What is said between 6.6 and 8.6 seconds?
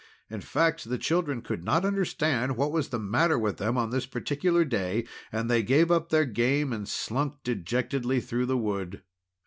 and slunk dejectedly through the